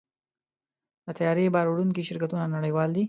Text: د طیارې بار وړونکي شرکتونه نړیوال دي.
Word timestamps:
د 1.05 1.07
طیارې 1.17 1.53
بار 1.55 1.65
وړونکي 1.69 2.01
شرکتونه 2.09 2.43
نړیوال 2.55 2.89
دي. 2.93 2.99